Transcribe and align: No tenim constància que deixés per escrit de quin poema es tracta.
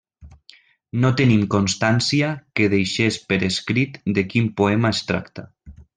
No 1.03 1.11
tenim 1.19 1.43
constància 1.55 2.31
que 2.61 2.69
deixés 2.75 3.19
per 3.29 3.39
escrit 3.49 4.01
de 4.19 4.25
quin 4.33 4.49
poema 4.63 4.95
es 4.99 5.05
tracta. 5.13 5.47